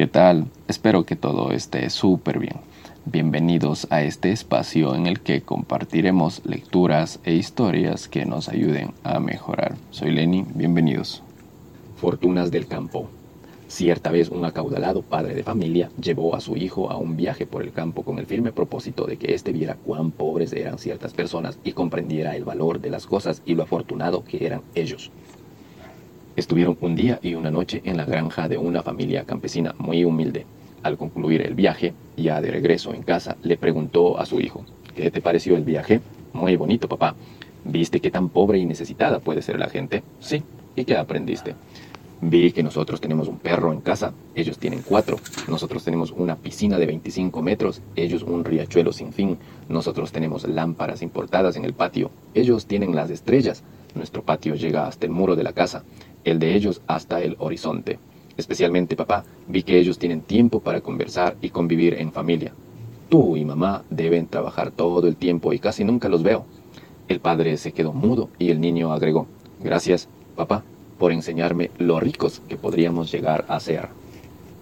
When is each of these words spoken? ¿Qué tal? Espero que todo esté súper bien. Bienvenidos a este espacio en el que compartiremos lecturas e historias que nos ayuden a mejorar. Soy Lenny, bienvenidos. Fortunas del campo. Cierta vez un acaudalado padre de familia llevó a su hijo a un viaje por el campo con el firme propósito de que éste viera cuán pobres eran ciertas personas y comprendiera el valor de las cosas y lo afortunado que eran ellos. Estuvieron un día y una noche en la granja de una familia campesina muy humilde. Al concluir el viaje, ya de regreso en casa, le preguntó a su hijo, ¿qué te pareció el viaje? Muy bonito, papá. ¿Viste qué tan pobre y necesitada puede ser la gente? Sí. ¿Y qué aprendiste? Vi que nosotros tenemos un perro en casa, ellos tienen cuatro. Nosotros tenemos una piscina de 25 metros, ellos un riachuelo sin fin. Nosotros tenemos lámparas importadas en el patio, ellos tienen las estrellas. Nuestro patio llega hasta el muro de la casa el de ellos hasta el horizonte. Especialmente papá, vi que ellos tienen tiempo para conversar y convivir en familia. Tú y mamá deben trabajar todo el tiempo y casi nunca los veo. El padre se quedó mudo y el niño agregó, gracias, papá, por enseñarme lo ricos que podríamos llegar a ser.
¿Qué 0.00 0.06
tal? 0.06 0.46
Espero 0.66 1.04
que 1.04 1.14
todo 1.14 1.52
esté 1.52 1.90
súper 1.90 2.38
bien. 2.38 2.56
Bienvenidos 3.04 3.86
a 3.90 4.02
este 4.02 4.32
espacio 4.32 4.94
en 4.94 5.06
el 5.06 5.20
que 5.20 5.42
compartiremos 5.42 6.40
lecturas 6.46 7.20
e 7.22 7.34
historias 7.34 8.08
que 8.08 8.24
nos 8.24 8.48
ayuden 8.48 8.94
a 9.04 9.20
mejorar. 9.20 9.76
Soy 9.90 10.12
Lenny, 10.12 10.46
bienvenidos. 10.54 11.22
Fortunas 11.96 12.50
del 12.50 12.66
campo. 12.66 13.10
Cierta 13.68 14.10
vez 14.10 14.30
un 14.30 14.42
acaudalado 14.46 15.02
padre 15.02 15.34
de 15.34 15.42
familia 15.42 15.90
llevó 16.00 16.34
a 16.34 16.40
su 16.40 16.56
hijo 16.56 16.90
a 16.90 16.96
un 16.96 17.18
viaje 17.18 17.44
por 17.44 17.62
el 17.62 17.70
campo 17.70 18.02
con 18.02 18.18
el 18.18 18.24
firme 18.24 18.52
propósito 18.52 19.04
de 19.04 19.18
que 19.18 19.34
éste 19.34 19.52
viera 19.52 19.74
cuán 19.74 20.12
pobres 20.12 20.54
eran 20.54 20.78
ciertas 20.78 21.12
personas 21.12 21.58
y 21.62 21.72
comprendiera 21.72 22.36
el 22.36 22.44
valor 22.44 22.80
de 22.80 22.88
las 22.88 23.06
cosas 23.06 23.42
y 23.44 23.54
lo 23.54 23.64
afortunado 23.64 24.24
que 24.24 24.46
eran 24.46 24.62
ellos. 24.74 25.10
Estuvieron 26.40 26.78
un 26.80 26.96
día 26.96 27.18
y 27.22 27.34
una 27.34 27.50
noche 27.50 27.82
en 27.84 27.98
la 27.98 28.06
granja 28.06 28.48
de 28.48 28.56
una 28.56 28.82
familia 28.82 29.24
campesina 29.24 29.74
muy 29.76 30.04
humilde. 30.04 30.46
Al 30.82 30.96
concluir 30.96 31.42
el 31.42 31.52
viaje, 31.52 31.92
ya 32.16 32.40
de 32.40 32.50
regreso 32.50 32.94
en 32.94 33.02
casa, 33.02 33.36
le 33.42 33.58
preguntó 33.58 34.18
a 34.18 34.24
su 34.24 34.40
hijo, 34.40 34.64
¿qué 34.96 35.10
te 35.10 35.20
pareció 35.20 35.54
el 35.54 35.64
viaje? 35.64 36.00
Muy 36.32 36.56
bonito, 36.56 36.88
papá. 36.88 37.14
¿Viste 37.62 38.00
qué 38.00 38.10
tan 38.10 38.30
pobre 38.30 38.58
y 38.58 38.64
necesitada 38.64 39.18
puede 39.18 39.42
ser 39.42 39.58
la 39.58 39.68
gente? 39.68 40.02
Sí. 40.18 40.42
¿Y 40.76 40.86
qué 40.86 40.96
aprendiste? 40.96 41.56
Vi 42.22 42.52
que 42.52 42.62
nosotros 42.62 43.02
tenemos 43.02 43.28
un 43.28 43.38
perro 43.38 43.70
en 43.74 43.82
casa, 43.82 44.14
ellos 44.34 44.56
tienen 44.56 44.80
cuatro. 44.80 45.18
Nosotros 45.46 45.84
tenemos 45.84 46.10
una 46.10 46.36
piscina 46.36 46.78
de 46.78 46.86
25 46.86 47.42
metros, 47.42 47.82
ellos 47.96 48.22
un 48.22 48.46
riachuelo 48.46 48.94
sin 48.94 49.12
fin. 49.12 49.36
Nosotros 49.68 50.10
tenemos 50.10 50.48
lámparas 50.48 51.02
importadas 51.02 51.56
en 51.56 51.66
el 51.66 51.74
patio, 51.74 52.10
ellos 52.32 52.64
tienen 52.64 52.96
las 52.96 53.10
estrellas. 53.10 53.62
Nuestro 53.94 54.22
patio 54.22 54.54
llega 54.54 54.86
hasta 54.86 55.06
el 55.06 55.12
muro 55.12 55.36
de 55.36 55.42
la 55.42 55.52
casa 55.52 55.84
el 56.24 56.38
de 56.38 56.54
ellos 56.54 56.82
hasta 56.86 57.22
el 57.22 57.36
horizonte. 57.38 57.98
Especialmente 58.36 58.96
papá, 58.96 59.24
vi 59.48 59.62
que 59.62 59.78
ellos 59.78 59.98
tienen 59.98 60.22
tiempo 60.22 60.60
para 60.60 60.80
conversar 60.80 61.36
y 61.40 61.50
convivir 61.50 61.94
en 61.94 62.12
familia. 62.12 62.52
Tú 63.08 63.36
y 63.36 63.44
mamá 63.44 63.84
deben 63.90 64.26
trabajar 64.26 64.70
todo 64.70 65.06
el 65.08 65.16
tiempo 65.16 65.52
y 65.52 65.58
casi 65.58 65.84
nunca 65.84 66.08
los 66.08 66.22
veo. 66.22 66.46
El 67.08 67.20
padre 67.20 67.56
se 67.56 67.72
quedó 67.72 67.92
mudo 67.92 68.30
y 68.38 68.50
el 68.50 68.60
niño 68.60 68.92
agregó, 68.92 69.26
gracias, 69.60 70.08
papá, 70.36 70.62
por 70.98 71.12
enseñarme 71.12 71.70
lo 71.78 71.98
ricos 71.98 72.40
que 72.48 72.56
podríamos 72.56 73.10
llegar 73.10 73.44
a 73.48 73.58
ser. 73.58 73.99